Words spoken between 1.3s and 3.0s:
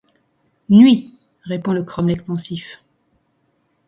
répond le cromlech pensif.